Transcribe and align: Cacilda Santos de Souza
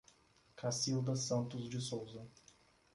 Cacilda 0.55 1.15
Santos 1.15 1.69
de 1.69 1.79
Souza 1.79 2.27